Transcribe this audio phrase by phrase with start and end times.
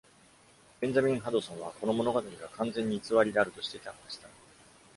[0.79, 4.27] ベンジャミン・ハドソンはこの物語が「完全に偽りである」として却下した。